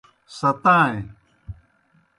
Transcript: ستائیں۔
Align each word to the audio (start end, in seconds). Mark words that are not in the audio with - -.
ستائیں۔ 0.37 0.97